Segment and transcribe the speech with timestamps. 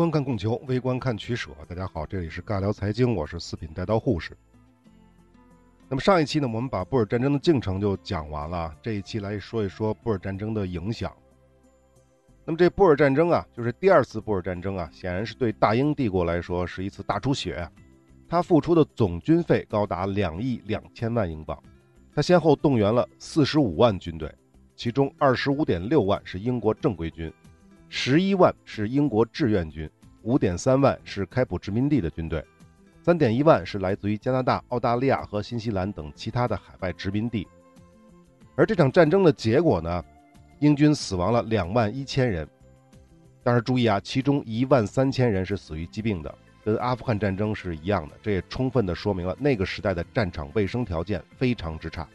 [0.00, 1.50] 观看供求，微观看取舍。
[1.68, 4.34] 大家好，这里是尬聊财经，我是四品带刀护士。
[5.90, 11.14] 那么上一期呢，我们把布尔战争的进程就讲完了，这一期来说一说布尔战争的影响。
[12.46, 17.70] 那么这布尔战争啊，就是第二次布尔战争啊，显然是对大英帝国来说是一次大出血。
[18.26, 21.62] 他付出的总军费高达两亿两千万英镑，
[22.14, 24.34] 他先后动员了四十五万军队，
[24.74, 27.30] 其中二十五点六万是英国正规军。
[27.92, 29.90] 十一万是英国志愿军，
[30.22, 32.42] 五点三万是开普殖民地的军队，
[33.02, 37.48] 三点一万是来自于加拿大、澳大利亚和新西兰等其他的海外殖民地。
[38.54, 40.04] 而这场战争的结果呢，
[40.60, 42.48] 英军死亡了两万一千人，
[43.42, 46.32] 但是注意啊，其中一万三千人是死于疾病的，
[46.64, 48.14] 跟阿富汗战争是一样的。
[48.22, 52.08] 这也充分的说明了那个时代的战场卫生条件非常之差。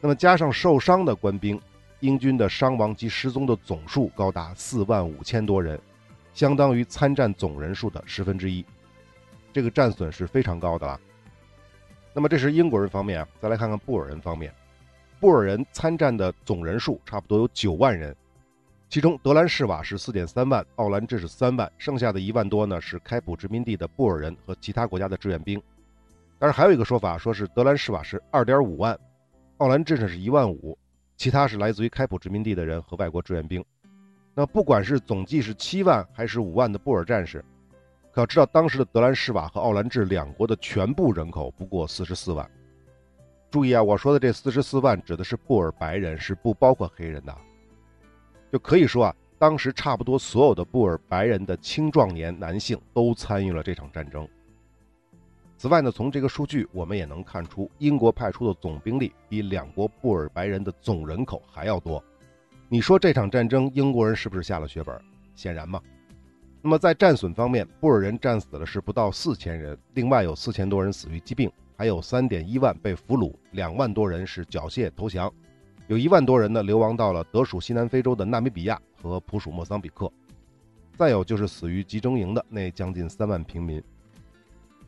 [0.00, 1.60] 那么加上受伤的官兵。
[2.04, 5.80] 英军的伤亡及失踪的总数高达四万五千多人，
[6.34, 8.62] 相当于参战总人数的十分之一，
[9.54, 11.00] 这个战损是非常高的了。
[12.12, 14.52] 那么这是英国人方面啊，再来看看布尔人方面，
[15.18, 18.14] 布尔人参战的总人数差不多有九万人，
[18.90, 25.58] 其中德兰士瓦是四点三万，奥兰治是三万，剩下的一万多呢是开普殖民地的布尔人和其他国家的志愿兵。
[26.38, 28.94] 但是还有一个说法，说是德兰士瓦是二点五万，
[29.56, 30.76] 奥兰治呢是一万五。
[31.16, 33.64] 其他是来自于开普殖民地的人和外国志愿兵。
[34.34, 37.44] 那不管是总计是七万还是五万的布尔战士，
[38.12, 42.48] 可要知道当时的德兰士瓦和奥兰治两国的全部人口不过四十四万。
[43.50, 47.32] 注意啊，我说的这四十四万指的是布尔白人，是不包括黑人的。
[48.52, 54.28] 就可以说啊，当时差不多所有的布尔白人的青壮年男性都参与了这场战争。
[55.64, 62.04] 此外呢，从这个数据我们也能看出，英国派出的总兵力比两国布尔白人的总人口还要多。
[62.68, 64.94] 你说这场战争英国人是不是下了血本？
[65.34, 65.80] 显然嘛。
[66.60, 75.32] 那么在战损方面，布尔人战死的是不到四千人，另外有四千多人死于疾病，还有三点一万被俘虏，两万多人是缴械投降，
[75.86, 80.12] 有一万多人呢流亡到了德属西南非洲的纳米比亚和普属莫桑比克，
[80.98, 83.82] 再有就是死于集中营的那将近三万平民。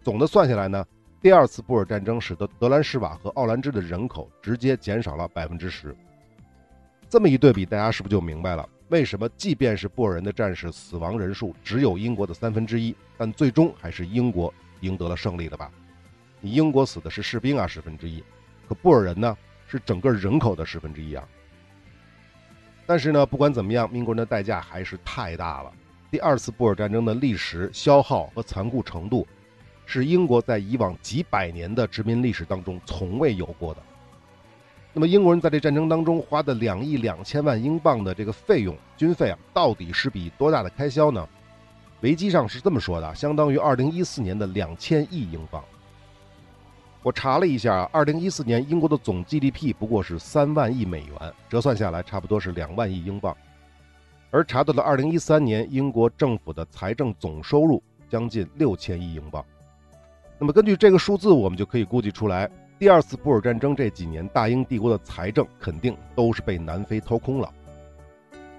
[0.07, 0.87] 总的算下来呢，
[1.21, 5.93] 第二次布尔战争使得德兰士瓦和奥兰治的人口直接减少了百分之十。
[7.09, 15.73] 这么一对比，大家是不是就明白了为什么即便是布尔人的战士死亡人数只有英国的三分之一，但最终还是英国赢得了胜利的吧？
[16.41, 18.23] 你英国死的是士兵啊，十分之一，
[18.69, 21.29] 可布尔人呢是整个人口的十分之一啊。
[22.87, 25.73] 但是呢，不管怎么样，英国人的代价还是太大了。
[26.13, 29.27] 第二次布尔战争的历时、消耗和残酷程度。
[29.87, 33.81] 是英国在以往几百年的殖民历史当中从未有过的。
[34.93, 41.27] 那么，英国人在这战争当中花的两亿两千万英镑的这个费用军费啊，到底是笔多大的开销呢？
[42.01, 45.63] 维基上是这么说的，相当于二零一四年的两千亿英镑。
[47.03, 53.37] 我查了一下，二零一四年英国的总 GDP 不过是三万亿美元，折算下来差不多是两万亿英镑。
[54.31, 59.45] 而查到了二零一三年英国政府的财政总收入将近六千亿英镑。
[60.39, 67.51] 那么根据这个数字，我们就可以估计出来，第二次布尔战争这几年，大英帝国的财政肯定都是被南非掏空了。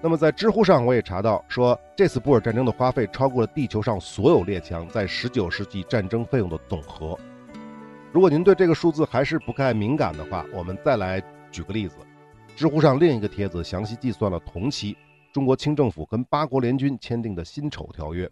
[0.00, 7.18] 那么在知乎上，我也查到说，这次布尔战争的花费超过了地球上所有列强在19世纪战争费用的总和。
[8.12, 11.96] 如果您对这个数字还是不太敏感的话，我们再来举个例子，
[12.56, 14.96] 知乎上另一个帖子详细计算了同期
[15.32, 18.28] 中国清政府跟八国联军签订的辛丑条约。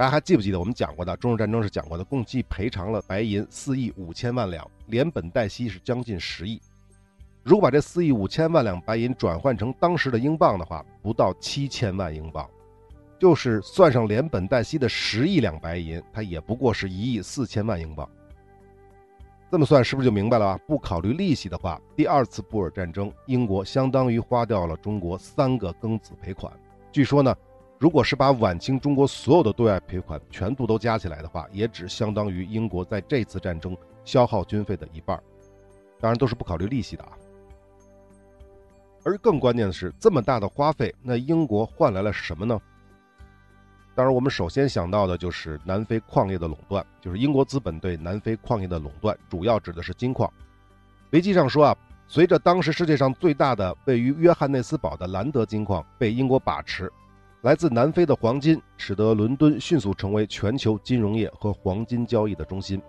[0.00, 6.58] 大家还记不记得我们讲过的中日战争是讲过的，共计赔偿了白银四亿五千万两，连本带息是将近十亿。
[7.42, 12.48] 如果把这四亿五千万两白银转换成当时的英镑的话，不到七千万英镑，
[13.18, 18.08] 就是算上连本带息的十亿两白银，它也不过是一亿四千万英镑。
[19.50, 20.64] 这么算是不是就明白了吧？
[20.66, 26.50] 不考虑利息的话，第二次布尔战争，英国相当于花掉了中国三个庚子赔款。
[26.90, 27.36] 据说呢。
[27.80, 33.74] 如果是把晚清中国所有的对外赔款全部都加起来的话，也只相当于英国在这次战争
[34.04, 35.18] 消耗军费的一半，
[35.98, 37.12] 当然都是不考虑利息的啊。
[39.02, 42.60] 而更关键的是，这么大的花费，那英国换来了什么呢？
[43.94, 50.30] 当然，我们首先想到的就是南非矿业的垄断，就是英国资本对南非矿业的垄断，主要指的是金矿。
[51.12, 51.76] 维基上说啊，
[52.06, 56.92] 随着当时世界上最大的位于约翰内斯堡的兰德金矿被英国把持。
[57.42, 62.80] 来自南非的黄金使得伦敦迅速成为全球金融业和黄金交易的中心。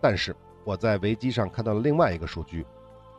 [0.00, 0.34] 但是
[0.64, 2.66] 我在维基上看到了另外一个数据：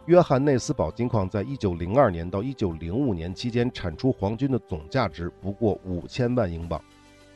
[0.08, 6.82] 约翰内斯堡金矿在1902年到1905年期间产出黄金的总价值不过五千万英镑，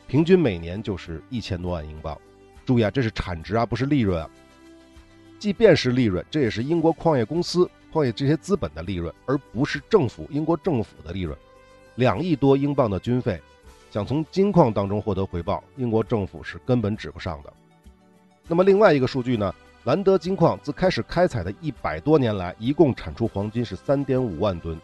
[0.06, 2.20] 平均每年就是一千多万英镑。
[2.66, 4.28] 注意啊，这是产值啊，不是利润啊。
[5.38, 11.34] 即便是利润，这也是英国矿业公司、矿业这些资本的利润，而不是政府英国政府的利润。
[11.96, 13.40] 两亿多英镑的军费，
[13.90, 17.52] 想从金矿当中获得回报，英国政府是根本指不上的。
[18.46, 19.54] 那么另外一个数据呢？
[19.84, 24.76] 兰德金矿自开始开采的一百多年来，一共产出黄金是三点五万吨。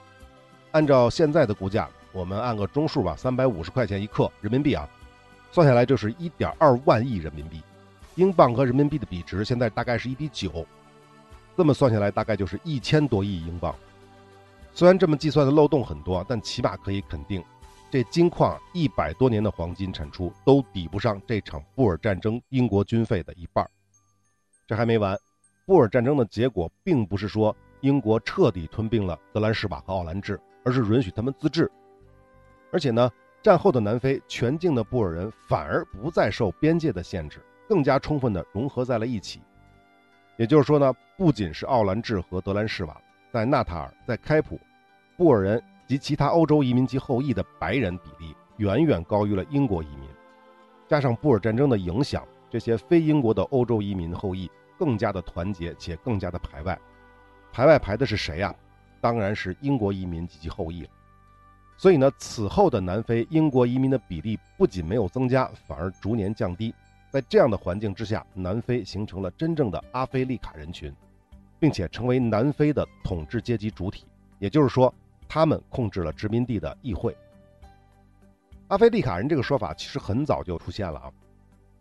[0.71, 4.89] 按照现在的估价，我们按个中数吧，三百五十块钱一克人民币啊，
[5.51, 7.61] 算下来就是一点二万亿人民币。
[8.15, 10.65] 英镑和人民币的比值现在大概是一比九，
[11.57, 13.75] 这么算下来大概就是一千多亿英镑。
[14.75, 17.45] 虽然这么计算的漏洞很多，但起码可以肯定，
[17.91, 23.69] 这金矿一百多年的黄金产出都抵不上这场布尔战争英国军费的一半。
[24.67, 25.17] 这还没完，
[25.67, 31.71] 布尔战争的结果并不是说英国彻底吞并了德兰士瓦和奥兰治，而是允许他们自治。
[32.73, 33.11] 而且呢，
[33.43, 39.43] 战后的南非全境的布尔人反而不再受边界的限制，更加充分地融合在了一起。
[40.39, 42.99] 也就是说呢，不仅是奥兰治和德兰士瓦，
[43.33, 44.61] 在纳塔尔、在开普，
[45.17, 50.07] 布尔人及其他欧洲移民及后裔的白人比例远远高于了英国移民。
[50.87, 54.51] 加上布尔战争的影响，这些非英国的欧洲移民后裔。
[54.79, 56.77] 更加的团结且更加的排外，
[57.53, 58.53] 排外排的是谁呀？
[59.01, 60.89] 当然是英国移民及其后裔了。
[61.77, 66.75] 所以呢，此后的南非英国移民的比例不仅没有增加，反而逐年降低。
[67.11, 70.93] 在这样的环境之下，南非形成了真正的阿非利卡人群，
[71.63, 74.05] 并且成为南非的统治阶级主体。
[74.41, 74.93] 也就是说，
[75.29, 77.17] 他们控制了殖民地的议会。
[78.67, 81.13] 阿非利卡人这个说法其实很早就出现了啊，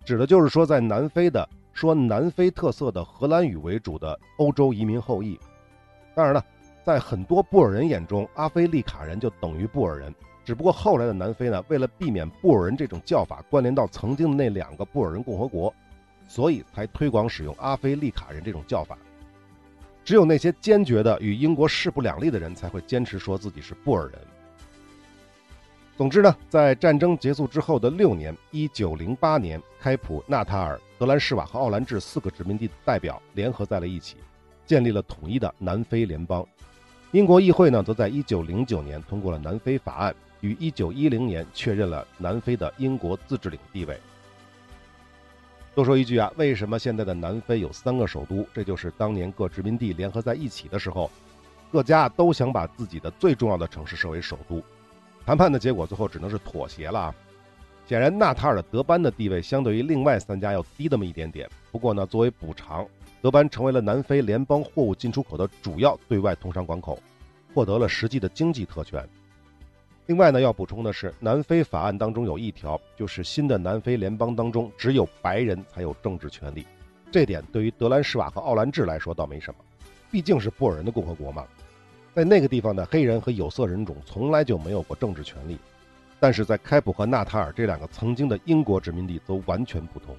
[0.06, 1.50] 指的就是说在南非的。
[1.74, 5.40] 说南非特色的荷兰语为主的欧洲移民后裔，
[6.14, 6.46] 当然了，
[6.84, 10.14] 在很多布尔人眼中，阿非利卡人就等于布尔人。
[10.44, 15.74] 只不过后来的南非呢，为了避免布尔人这种叫法关联到曾经的那两个布尔人共和国，
[16.28, 18.98] 所以才推广使用阿非利卡人这种叫法。
[20.04, 24.20] 只有那些坚决的与英国势不两立的人，才会坚持说自己是布尔人。
[25.98, 34.18] 总之呢，在战争结束之后的六年，一九零八年，开普、纳塔尔、德兰士瓦和奥兰治四个殖民地代表联合在了一起，
[34.66, 36.44] 建立了统一的南非联邦。
[37.12, 44.00] 英国议会呢，则在一九零九年通过了南非法案，于一九一零年确认了南非的英国自治领地位。
[45.74, 48.46] 多说一句啊，为什么现在的南非有三个首都？
[48.54, 51.10] 这就是当年各殖民地联合在一起的时候，
[51.72, 54.62] 各家都想把自己的最重要的城市设为首都。
[55.26, 57.16] 谈判的结果最后只能是妥协了啊！
[57.88, 61.50] 显然，纳塔尔的德班的地位相对于另外三家要低那么一点点。
[61.72, 62.86] 不过呢，作为补偿，
[63.22, 67.00] 德班成为了南非联邦货物进出口的主要对外通商关口，
[67.54, 69.08] 获得了实际的经济特权。
[70.12, 76.68] 另外呢，要补充的是，南非法案当中有一条，就是新的南非联邦当中只有白人才有政治权利。
[77.10, 79.64] 这点对于德兰士瓦和奥兰治来说倒没什么，
[80.12, 81.46] 毕竟是布尔人的共和国嘛。
[82.14, 85.58] 在那个地方的黑人和有色人种从来就没有过政治权利，
[86.20, 90.14] 但是在开普和纳塔尔这两个曾经的英国殖民地则完全不同。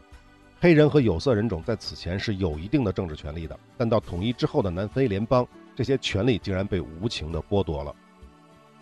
[0.59, 5.47] 黑人和有色人种在此前是有一定的政治权利的，但到统一之后的南非联邦，
[5.77, 7.95] 这些权利竟然被无情的剥夺了。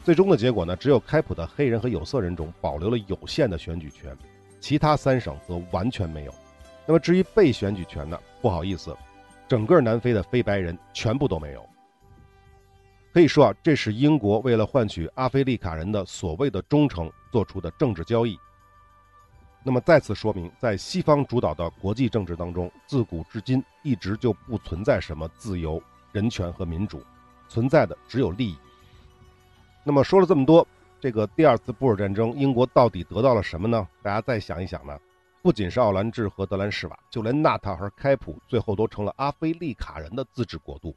[0.03, 4.17] 最终的结果呢，只有开普的黑人和有色人种保留了有限的选举权，
[4.59, 6.35] 其他三省则完全没有。
[6.87, 8.19] 那么至于被选举权呢？
[8.41, 8.97] 不好意思，
[9.47, 11.65] 整个南非的非白人全部都没有。
[13.13, 18.39] 可以说啊，这是英国为了换取阿非利卡人的所谓的忠诚做出的政治交易。
[19.63, 25.81] 那么再次说明，在西方主导的国际政治当中，自古至今一直就不存在什么自由、
[26.13, 27.05] 人权和民主，
[27.49, 28.57] 存在的只有利益。
[29.83, 30.67] 那么说了这么多，
[31.01, 33.89] 这个第二次布尔战争，英国到底得到了什么呢？
[34.03, 34.99] 大家再想一想呢？
[35.43, 40.95] 不仅是奥兰治和德兰士瓦，就连纳塔和开普，最后都成了阿非利卡人的自治国度。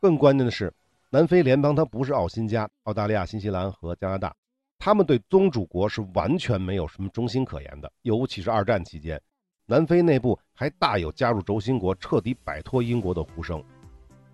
[0.00, 0.72] 更关键的是。
[1.10, 4.36] 南非联邦它不是澳新加、澳大利亚、新西兰和加拿大，
[4.78, 7.90] 他们对宗主国是完全没有什么忠心可言的。
[8.02, 9.18] 尤其是二战期间，
[9.64, 13.64] 南非内部还大有加入轴心国、彻底摆脱英国的呼声。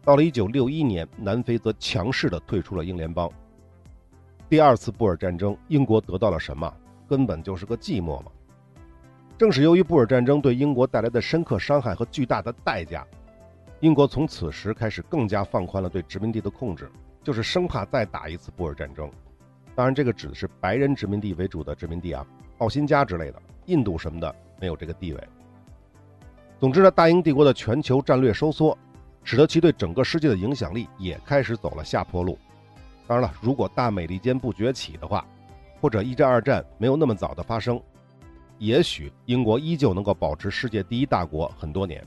[0.02, 3.30] 到了1961年，南非则强势地退出了英联邦。
[4.54, 6.73] 第二次布尔战争，英国得到了什么？
[7.08, 8.30] 根本就是个寂寞嘛。
[9.37, 13.04] 正是由于布尔战争对英国带来的深刻伤害和巨大的代价。
[13.80, 16.88] 英国从此时开始更加放宽了对殖民地的控制，
[17.20, 19.11] 就是生怕再打一次布尔战争。
[19.75, 22.25] 当然，这个指的是白人殖民地为主的殖民地啊，
[22.58, 25.28] 奥辛加之类的，印度什么的没有这个地位。
[26.61, 28.78] 总之呢，大英帝国的全球战略收缩，
[29.25, 32.38] 使得其对整个世界的影响力也开始走了下坡路。
[33.06, 35.26] 当然了，如果大美利坚不崛起的话，
[35.80, 37.80] 或者一战、二战没有那么早的发生，
[38.58, 42.02] 也许英国依旧能够保持世界第一大国很多年。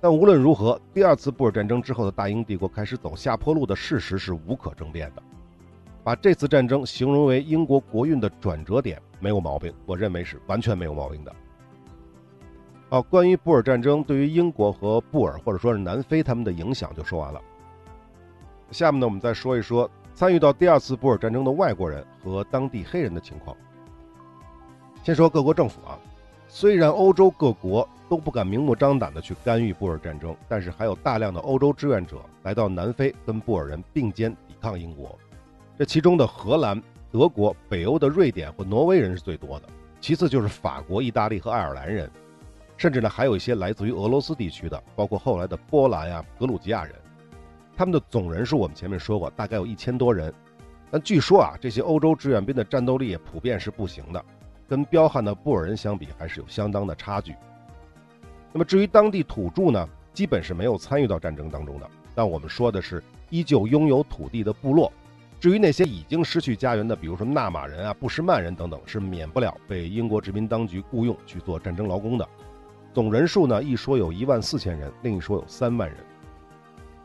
[0.00, 5.22] 但无论如何，第二次布尔战争之后的大英帝国开始走下坡路的事实是无可争辩的。
[6.04, 11.32] 把这次战争形容为英国国运的转折点，没有毛病，我认为是完全没有毛病的。
[12.88, 17.40] 好，关于布尔战争对于英国和布尔或者说是南非他们的影响就说完了。
[18.70, 23.56] 下面呢，我们再说一说参与到第二次布尔战争的外国人和当地黑人的情况。
[25.02, 25.98] 先说各国政府啊，
[26.48, 35.18] 虽然欧洲各国都不敢明目张胆地去干预布尔战争，但是还有大量的欧洲志愿者来到南非跟布尔人并肩抵抗英国。
[35.78, 39.68] 这其中的荷兰、德国、北欧的瑞典或挪威人是最多的，
[40.00, 42.10] 其次就是法国、意大利和爱尔兰人。
[42.76, 46.94] 甚至呢，还有一些来自于俄罗斯地区的，包括后来的波兰呀、格鲁吉亚人，
[47.78, 50.34] 他们的总人数我们前面说过，大概有一千多人。
[50.90, 54.24] 但据说啊，这些欧洲志愿兵的战斗力普遍是不行的，
[54.66, 57.36] 跟彪悍的布尔人相比，还是有相当的差距。
[58.52, 61.88] 那么至于当地土著呢，基本是没有参与到战争当中的。
[62.16, 64.92] 但我们说的是依旧拥有土地的部落。
[65.38, 72.28] 至于那些已经失去家园的，比如说纳马人啊、布什曼人等等，是免不了被英国殖民当局雇佣去做战争劳工的。
[72.92, 75.96] 总人数呢，一说有一万四千人，另一说有三万人。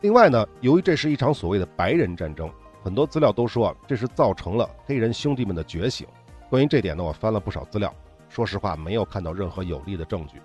[0.04, 6.06] 另外呢，由于这是一场所谓的白人战争，很多资料都说啊，这是造成了黑人兄弟们的觉醒。
[6.50, 7.90] 关于这点呢，我翻了不少资料，
[8.28, 10.42] 说实话没有看到任何有力的证据。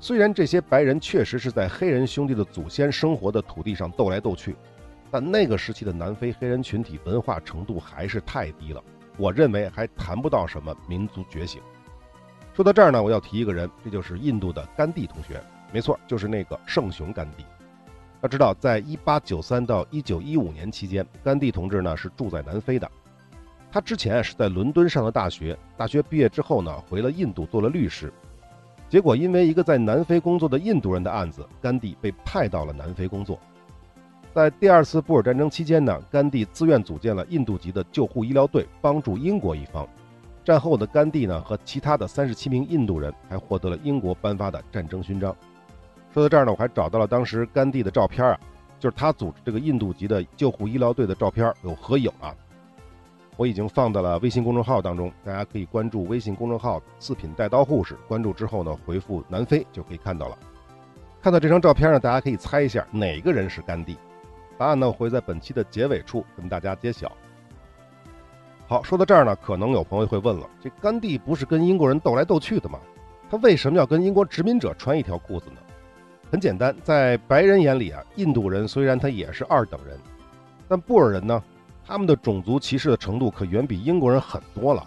[0.00, 4.56] 虽然这些白人确实是在黑人兄弟的祖先生活的土地上斗来斗去，
[5.10, 8.82] 但那个时期的南非黑人群体文化程度还是太低了，
[9.18, 11.60] 我认为还谈不到什么民族觉醒。
[12.54, 15.38] 说到这儿呢，我要提一个人，这就是印度的甘地同学。
[15.70, 17.44] 没错，就是那个圣雄甘地。
[18.22, 22.88] 要知道，在1893到1915年期间，甘地同志呢是住在南非的。
[23.70, 28.12] 他之前是在伦敦上的大学，大学毕业之后呢，回了印度做了律师。
[28.88, 33.40] 结果因为一个在南非工作的印度人的案子，甘地被派到了南非工作。
[34.32, 39.88] 在第二次布尔战争期间呢，甘地自愿组建了印度籍的救护医疗队，帮助英国一方。
[40.44, 45.34] 战后的甘地呢，和其他的三十七名印度人还获得了英国颁发的战争勋章。
[46.12, 48.38] 说到这儿呢，我还找到了当时甘地的照片啊，
[48.78, 52.34] 就是他组织这个印度籍的救护医疗队的照片，有合影啊。
[53.38, 60.36] 我已经放到了微信公众号当中，大家可以关注微信公众号“四品带刀护士”，关注之后呢，回复“南非”就可以看到了。
[61.22, 63.96] 看到这张照片呢，大家可以猜一下哪个人是甘地？
[64.58, 67.10] 答案呢，我会在本期的结尾处跟大家揭晓。
[68.68, 72.78] 好，说到这儿呢，可能有朋友会问了：这甘地不是跟英国人斗来斗去的吗？
[73.30, 75.56] 他为什么要跟英国殖民者穿一条裤子呢？
[76.32, 80.00] 很简单，在白人眼里啊，印度人虽然他也是二等人，
[80.66, 81.44] 但布尔人呢，
[81.84, 84.82] 他们的种族歧视的程度可远比英国人很多了。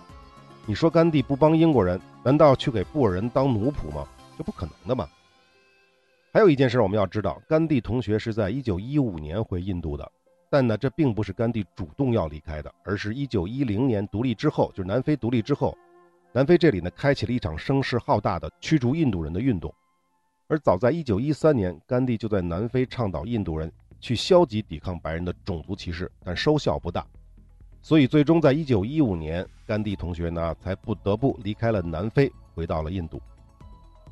[0.66, 4.08] 你说甘地不帮英国人，难道去给布尔人当奴仆吗？
[4.36, 5.08] 这不可能的嘛。
[6.34, 10.12] 还有一件事我们要知道，甘地同学是在一九一五年回印度的。
[10.50, 15.78] 但呢，这并不是甘地主动要离开的，而是一九一零年独立之后，就是南非独立之后，
[16.32, 19.72] 南非这里呢开启了一场声势浩大的驱逐印度人的运动。
[20.48, 27.06] 而早在一九一三年，甘地就在南非倡导印度人去消极抵抗白人的种族歧视，但收效不大。
[27.82, 33.20] 所以最终在一九一五年，甘地同学呢才不得不离开了南非，回到了印度。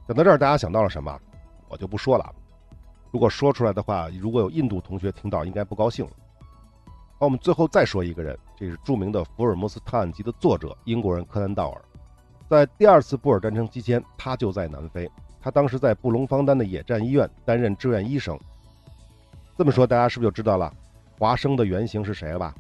[0.07, 1.19] 讲到这儿，大家想到了什么？
[1.69, 2.35] 我就不说了。
[3.11, 6.11] 如果说出来的话，如果有印度同学听到，应该不高兴了。
[7.19, 11.81] 好，我们最后再说一个人，这是著名的福尔摩斯探案集的作者，英国人柯南道尔。
[12.49, 15.07] 在第二次布尔战争期间，他就在南非。
[15.43, 18.39] 他当时在布隆方丹的野战医院担任志愿医生。
[19.57, 20.73] 这么说，大家是不是就知道了
[21.19, 22.55] 华生的原型是谁了吧？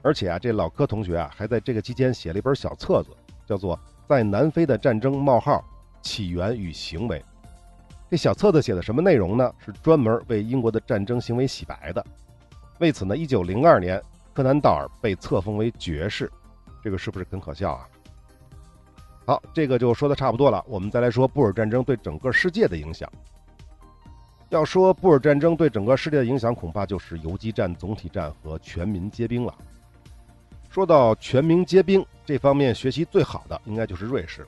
[0.00, 3.10] 而且啊，这老柯同学啊，还在这个期间写了一本小册子，
[3.46, 3.76] 叫做
[4.08, 5.62] 《在南非的战争：冒号
[6.00, 7.20] 起源与行为》。
[8.10, 9.52] 这小册子写的什么内容呢？
[9.58, 12.04] 是专门为英国的战争行为洗白的。
[12.78, 14.02] 为此呢，一九零二年，
[14.32, 16.32] 柯南道尔被册封为爵士，
[16.82, 17.86] 这个是不是很可笑啊？
[19.30, 23.08] 好，这个就说的差不多了，我们再来说布尔战争对整个世界的影响。
[24.48, 29.54] 要说布尔战争对整个世界的影响，恐怕就是游击战、总体战和全民皆兵了。
[30.68, 34.44] 说到全民皆兵这方面，学习最好的应该就是瑞士。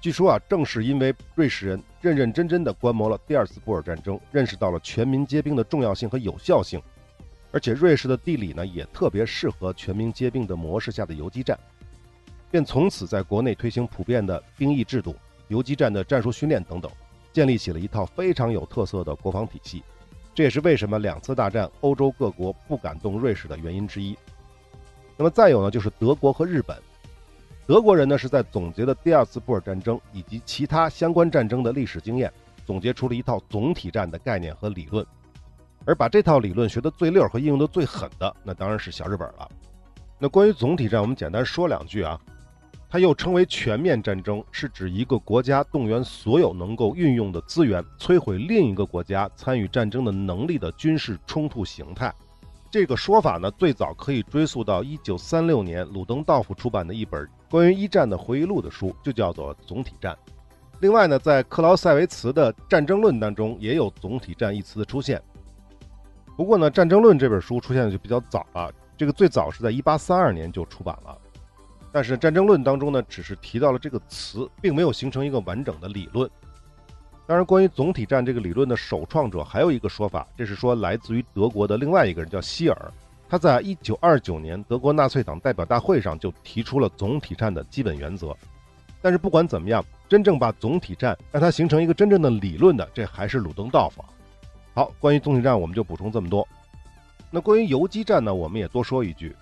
[0.00, 6.80] 据说啊，正是因为瑞士人认认真真的观摩了第二次布尔战争，认识到了全民皆兵的重要性和有效性。
[7.50, 11.58] 而且瑞士的地理呢，也特别适合全民皆兵的模式下的游击战，
[12.50, 15.14] 便从此在国内推行普遍的兵役制度、
[15.48, 16.90] 游击战的战术训练等等，
[17.32, 19.82] 建立起了一套非常有特色的国防体系。
[20.34, 24.16] 这也是为什么两次大战欧洲各国不敢动瑞士的原因之一。
[25.16, 26.76] 那么再有呢，就是德国和日本。
[27.66, 32.32] 德国人呢是在总结了第二次布尔战争以及其他相关战争的历史经验，
[32.64, 35.04] 总结出了一套总体战的概念和理论。
[35.84, 39.50] 而把这套理论学得最溜和应用得最狠的，那当然是小日本了。
[40.18, 42.18] 那关于总体战，我们简单说两句啊。
[42.90, 52.10] 它又称为全面战争，是指一个国家动员所有能够运用的资源，摧毁另一个国家参与战争的能力的军事冲突形态。
[52.70, 60.14] 这个说法呢，最早可以追溯到一九三六年鲁登道夫出版的一本关于一战的回忆录的书，就叫做《总体战》。
[60.80, 65.20] 另外呢，在克劳塞维茨的《战争论》当中，也有“总体战”一词的出现。
[66.36, 71.18] 不过呢，《战争论》这本书出现的就比较早了，这个最早是在一八三二年就出版了。
[71.90, 76.28] 但是《战争论》当中呢，只是提到了这个词，并没有形成一个完整的理论。
[77.26, 82.92] 当然，关于总体战这个理论的首创者，还有一个说法，这是说来自于德国的另外一个人叫希尔，
[83.28, 88.34] 他在一九二九年德国纳粹党代表大会上就提出了总体战的基本原则。
[89.00, 94.04] 但是不管怎么样，真正把总体战让它形成一个真正的理论的，这还是鲁登道夫。
[94.74, 96.46] 好，关于总体战，我们就补充这么多。
[97.30, 99.36] 那关于游击战呢，我们也多说一句。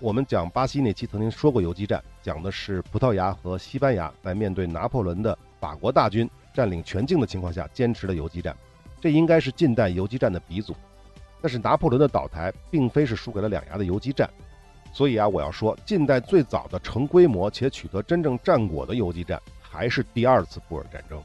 [0.00, 8.56] 我们讲巴西那期曾经说过游击战，讲的是葡萄牙和西班牙在面对拿破仑的法国大军占领全境的情况下坚持的游击战，
[8.98, 10.74] 这应该是近代游击战的鼻祖。
[11.42, 14.28] 但是拿破仑的倒台并非是输给了两牙的游击战，
[14.90, 21.22] 所以啊，我要说近代最早的成规模且取得真正战果的游击战还是第二次布尔战争。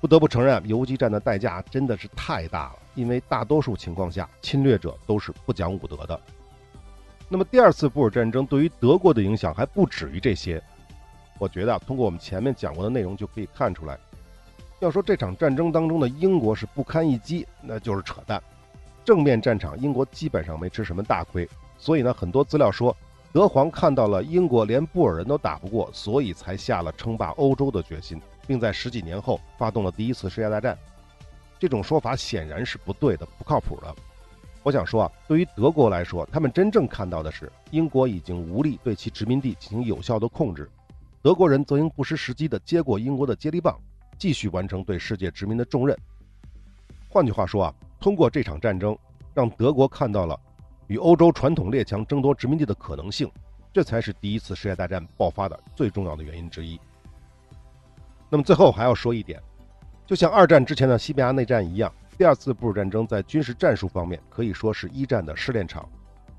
[0.00, 6.20] 不得不承认，游击战的代价真的是太大了，因为大多数情况下，侵略者都是不讲武德的。
[7.28, 10.62] 那么，第二次布尔战争对于德国的影响还不止于这些。
[11.38, 13.98] 我觉得啊，通过我们前面讲过的内容就可以看出来，
[14.80, 18.42] 要说这场战争当中的英国是不堪一击，那就是扯淡。
[19.04, 21.48] 正面战场，英国基本上没吃什么大亏。
[21.76, 22.96] 所以呢，很多资料说，
[23.32, 28.20] 德皇看到了英国连布尔人都打不过，所以才下了称霸欧洲的决心。
[28.46, 30.76] 并在十几年后发动了第一次世界大战，
[31.58, 33.94] 这种说法显然是不对的、不靠谱的。
[34.68, 40.70] 我想说啊，对于德国来说，他们真正看到的是英国已经无力对其殖民地进行有效的控制，
[41.22, 43.80] 德国人则应不失时机地接过英国的接力棒，
[44.18, 45.96] 继续完成对世界殖民的重任。
[47.08, 48.94] 换句话说啊，通过这场战争，
[49.32, 50.38] 让德国看到了
[50.86, 53.26] 与欧洲传统列强争夺殖民地的可能性，
[53.72, 56.78] 这才是第一次世界大战爆发的最重要的原因之一。
[58.28, 59.40] 那么最后还要说一点，
[60.04, 65.88] 就像二战之前的西班牙内战一样，第二次布尔战争在军事战术方面可以说是一战的试炼场，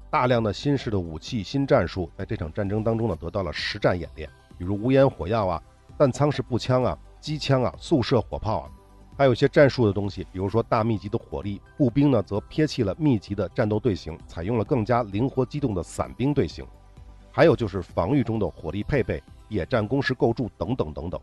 [0.09, 5.63] 大量的新式的武器、新战术在这场战争当中呢得到了实战演练，比如无烟火药啊、
[5.97, 8.69] 弹仓式步枪啊、机枪啊、速射火炮啊，
[9.17, 16.67] 还有一些战术的东西，比如说大密集的火力，步兵呢则撇弃了密集的战斗队形，采用了更加灵活机动的散兵队形，
[17.31, 21.21] 还有就是防御中的火力配备、野战工事构筑等等等等。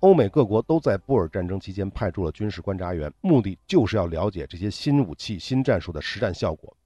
[0.00, 6.76] 欧美各国都在布尔战争期间派出了军事观察员，目的就是要了解这些新武器、新战术的实战效果。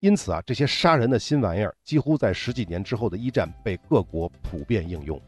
[0.00, 5.20] 因此啊，这些杀人的新玩意儿几乎在十几年之后的一战被各国普遍应用。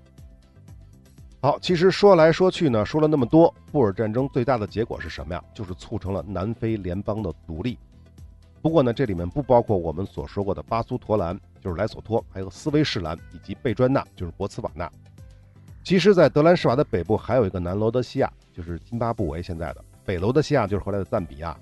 [1.40, 5.44] 好，其实说来说去呢，说了那么多，布尔战争最大的结果是什么呀？
[5.52, 7.78] 就是促成了南非联邦的独立。
[8.60, 14.90] 不过呢，这里面不包括我们所说过的巴苏陀兰，就是莱索托，还有斯威士兰以及贝专纳，就是博茨瓦纳。
[15.84, 21.56] 其实，在德兰士瓦的北部还有一个南罗德西亚，就是津巴布韦现在的北罗德西亚，就是后来的赞比亚。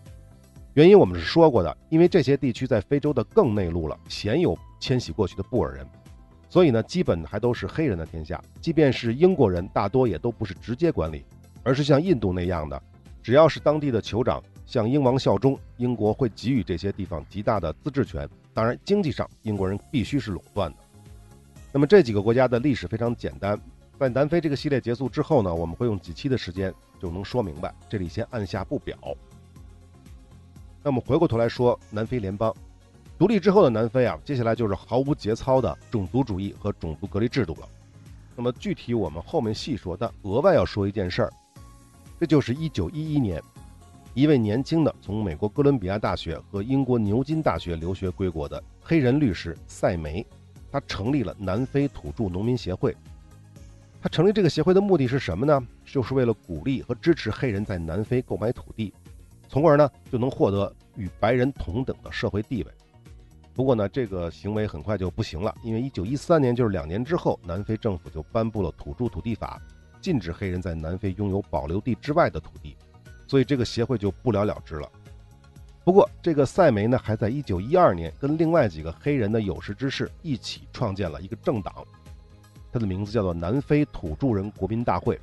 [0.74, 5.86] 原因我们是说过的，因为这些地区在非洲的更内陆了，鲜有迁徙过去的布尔人，
[6.50, 8.40] 所以呢，基本还都是黑人的天下。
[8.60, 11.24] 即便是英国人，大多也都不是直接管理，
[11.62, 12.80] 而是像印度那样的，
[13.22, 18.28] 只要是当地的酋长向英王效忠，英国会给予这些地方极大的自治权。
[18.52, 20.76] 当然，经济上英国人必须是垄断的。
[21.72, 23.58] 那么这几个国家的历史非常简单。
[24.00, 27.74] 在南非这个系列结束之后呢，我们会用几期的时间就能说明白。
[27.86, 28.96] 这里先按下不表。
[30.82, 32.50] 那么回过头来说，南非联邦
[33.18, 37.68] 独立之后的南非啊，接下来就是毫无节操的种族主义和种族隔离制度了。
[38.34, 39.94] 那么具体我们后面细说。
[39.94, 41.32] 但额外要说一件事儿，
[42.18, 43.42] 这就是1911年，
[44.14, 50.26] 一位年轻的从美国哥伦比亚大学和英国牛津大学留学归国的黑人律师塞梅，
[50.72, 52.96] 他成立了南非土著农民协会。
[54.02, 55.60] 他成立这个协会的目的是什么呢？
[55.84, 58.94] 就是为了鼓励和支持黑人在南非购买土地，
[59.46, 62.72] 从而呢就能获得与白人同等的社会地位。
[63.52, 69.60] 不过呢，这个行为很快就不行了，因为1913年，就是两年之后，南非政府就颁布了土著土地法，
[70.00, 72.76] 禁止黑人在南非拥有保留地之外的土地，
[73.26, 74.88] 所以这个协会就不了了之了。
[75.84, 81.84] 不过，这个塞梅呢，还在1912年跟另外几个黑人的有识之士一起创建了一个政党。
[82.72, 85.18] 它的名字叫做南非土著人国民大会。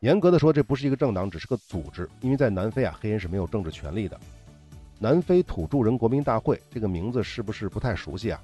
[0.00, 4.18] 严格的说，这不是一个政党，只是个组织，因为在南非啊，黑人是没有政治权利的。
[4.98, 8.40] 南非土著人国民大会这个名字是不是不太熟悉啊？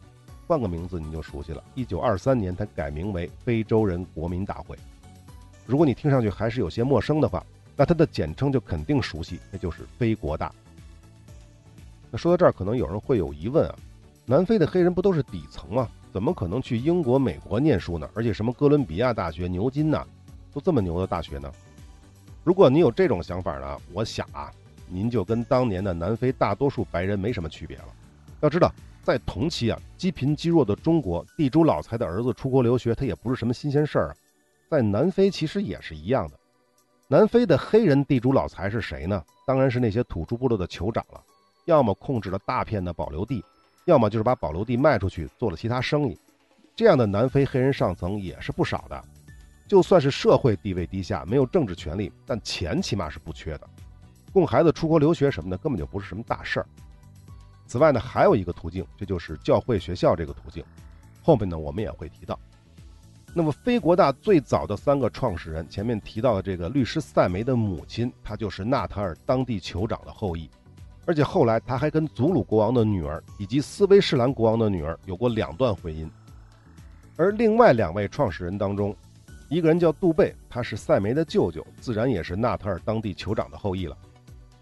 [0.47, 1.63] 换个名字你就熟悉了。
[1.75, 4.77] 一九二三年，它改名为非洲人国民大会。
[5.65, 7.45] 如果你听上去还是有些陌生的话，
[7.77, 10.53] 那它的简称就肯定熟悉，那就是非国大。
[12.11, 13.75] 那说到这儿，可能有人会有疑问啊：
[14.27, 15.89] 南非的黑人不都是底层吗？
[16.12, 18.09] 怎么可能去英国、美国念书呢？
[18.14, 20.07] 而且什么哥伦比亚大学、牛津呐，
[20.53, 21.51] 都这么牛的大学呢？
[22.44, 24.53] 如果你有这种想法呢，我想啊。
[24.94, 27.87] 您就跟当年的南非大多数白人没什么区别了。
[28.40, 28.70] 要知道，
[29.03, 34.14] 在同期啊，积贫积弱的中国，地主老财的儿子出国留学，他也不是什么新鲜事儿啊。
[34.68, 36.38] 在南非其实也是一样的。
[37.09, 39.25] 南非的黑人地主老财是谁呢？
[39.46, 41.18] 当然是那些土著部落的酋长了。
[41.64, 43.42] 要么控制了大片的保留地，
[43.85, 46.18] 要么就是把保留地卖出去做了其他生意。
[46.75, 49.05] 这样的南非黑人上层也是不少的。
[49.68, 53.68] 就算是社会地位低下，没有政治权利，但钱起码是不缺的。
[54.33, 56.66] 供孩子出国留学什么的，根本就不是什么大事儿。
[57.66, 60.62] 此外呢，还有一个途径，这就是教会学校这个途径。
[61.23, 62.38] 后面呢，我们也会提到。
[63.35, 70.51] 那么，非国大最早的三个创始人，前面提到的这个律师塞梅的母亲，她就是纳塔尔当地酋长的后裔，
[71.05, 76.09] 而且后来他还跟祖鲁国王的女儿以及斯威士兰国王的女儿有过两段婚姻。
[77.17, 78.95] 而另外两位创始人当中，
[79.49, 83.97] 一个人叫杜贝，他是塞梅的舅舅，自然也是纳特尔当地酋长的后裔了。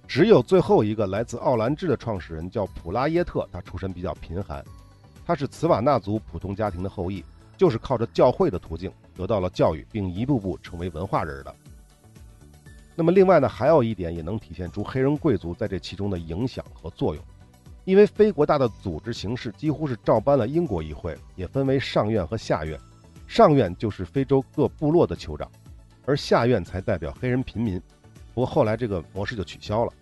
[0.09, 4.65] 只有最后一个来自奥兰治的创始人叫普拉耶特，他出身比较贫寒，
[5.25, 7.25] 他是茨瓦纳族普通家庭的后裔，
[7.57, 11.55] 就是靠着教会的途径得到了教育，并一步步成为文化人的。
[12.97, 17.25] 那么另外呢，还有一点也能体现出黑人贵族在这其中的影响和作用，
[17.85, 22.79] 因为非国大的组织形式几乎是照搬了英国议会，也分为上院和下院，
[23.27, 25.51] 上院就是非洲各部落的酋长，
[26.05, 27.81] 而下院才代表黑人平民。
[28.35, 29.93] 不过后来这个模式就取消了。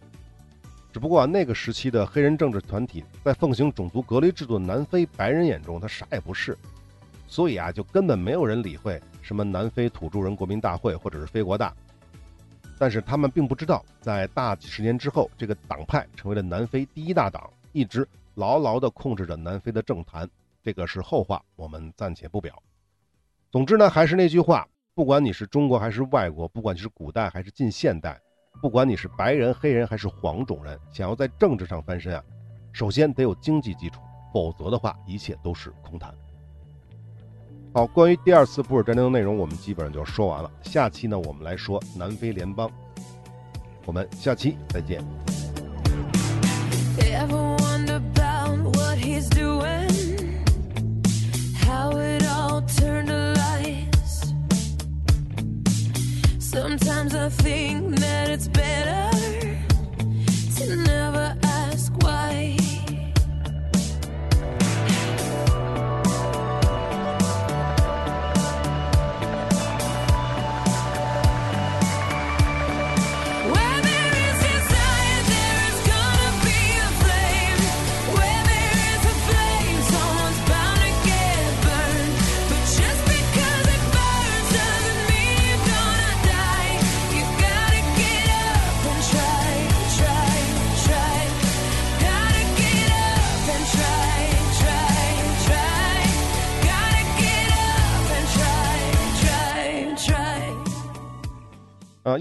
[0.91, 6.57] 只不过那个时期的黑人政治团体在奉行种族隔离制度的南非白人眼中，他啥也不是，
[7.29, 11.73] 所以啊，就根本没有人理会什么南非土著人国民大会或者是非国大。
[12.79, 20.29] 但是他们并不知道，在大几十年之后，这个党派成为了南非第一大党，一直牢牢地控制着南非的政坛。
[20.63, 22.63] 这个是后话，我们暂且不表。
[23.51, 28.21] 总之呢，还是那句话，不管你是中国还是外国，不管你是古代还是近现代。
[28.61, 32.23] 不管你是白人、黑人还是黄种人，想要在政治上翻身啊，
[32.73, 34.01] 首先得有经济基础，
[34.33, 36.13] 否则的话，一切都是空谈。
[37.79, 40.51] 好，关于第二次布尔战争的内容，我们基本上就说完了。
[40.65, 42.69] 下期呢，我们来说南非联邦。
[43.87, 45.01] 我们下期再见。
[56.41, 59.18] Sometimes I think that it's better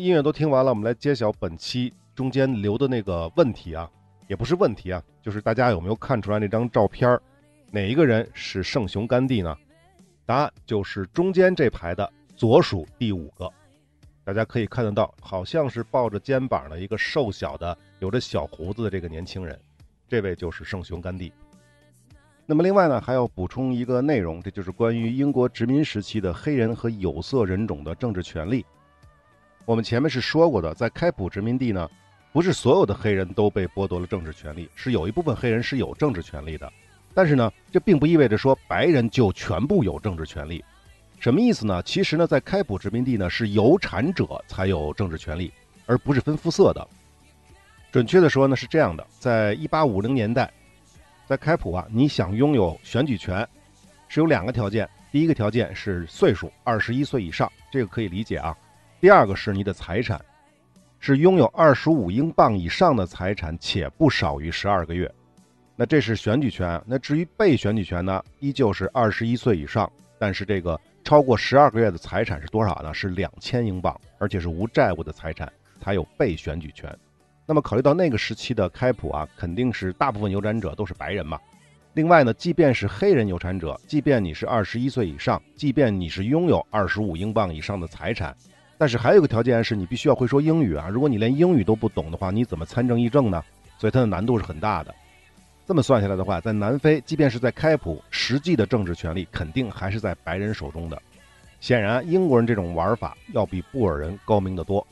[0.07, 3.91] 音乐都听完了，我们来揭晓本期中间留的那个问题啊，
[4.29, 7.19] 也不是问题啊，就是大家有没有看出来那张照片
[7.71, 9.53] 哪一个人是圣雄甘地呢？
[10.25, 13.51] 答案就是中间这排的左数第五个，
[14.23, 19.59] 大家可以看得到，好像是抱着肩膀的一个瘦小的、有着小胡子的这个年轻人，
[20.07, 21.33] 这位就是圣雄甘地。
[22.45, 28.65] 那么另外呢，还要补充一个内容，这就是关于英国殖民时期的黑人和有色人种的政治权利。
[29.67, 31.89] 我们前面是说过的，在开普殖民地呢，
[32.31, 36.71] 不是所有的黑人都被剥夺了政治权利，是有一部分黑人是有政治权利的。
[37.13, 40.63] 但是呢，这并不意味着说白人就全部有政治权利。
[41.19, 41.83] 什么意思呢？
[41.83, 45.51] 其实呢，在开普殖民地呢，是有产者才有政治权利，
[45.85, 46.87] 而不是分肤色的。
[47.91, 50.49] 准确的说呢，是这样的：在一八五零年代，
[51.25, 53.45] 在开普啊，你想拥有选举权，
[54.07, 54.89] 是有两个条件。
[55.11, 58.57] 第一个条件是岁数二十一岁以上，这个可以理解啊。
[58.99, 60.19] 第二个是你的财产，
[60.99, 65.11] 是拥有二十五英镑以上的财产，且不少于十二个月。
[65.75, 66.81] 那这是选举权。
[66.83, 72.91] 那至于被选举权呢，依旧是二十一岁以上，但是这个超过十二个月的财产是多少呢？
[72.91, 75.47] 是两千英镑，而且是无债务的财产，
[75.79, 76.91] 才有被选举权。
[77.45, 81.39] 那么考虑到那个时期的开普啊，肯定是大部分有产者都是白人嘛。
[81.93, 88.35] 另外呢，即便是黑人有产者，即便你是二十一岁以上，即便你是拥有二十五英镑以上的财产，
[88.77, 90.87] 但是还有一个条件是你必须要会说英语啊。
[90.87, 93.43] 如果你连英语都不懂的话，你怎么参政议政呢？
[93.77, 94.93] 所以它的难度是很大的。
[95.65, 101.01] 这么算下来的话，在南非，即便是在开普，实际的政治权力肯定还是在白人手中的。
[101.59, 104.85] 显然，英国人这种玩法要比布尔人高明得多。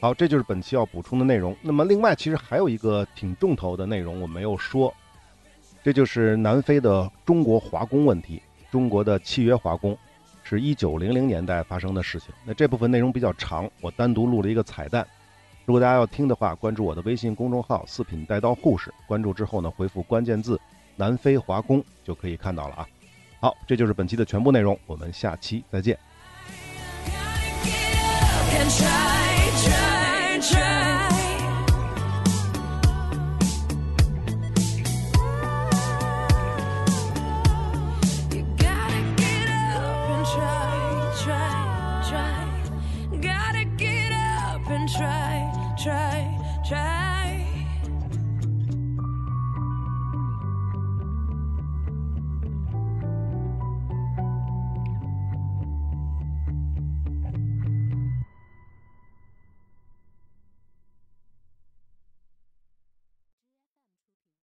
[0.00, 1.54] 好，这就是本期要补充的内容。
[1.62, 4.92] 那么，另外其实还有一个挺重头的内容我没有说，
[5.84, 8.42] 这就是南非的中国华工问题。
[8.70, 9.96] 中国的契约华工
[10.48, 12.28] 是一九零零年代发生的事情。
[12.44, 15.04] 那这部分内容比较长，我单独录了一个彩蛋。
[15.64, 20.60] 如果大家要听的话，关注我的微信公众号“四品带刀护士”，关注之后呢，回复关键字
[20.94, 22.86] “南非华工”就可以看到了啊。
[23.40, 25.98] 好，这就是本期的全部内容，我们下期再见。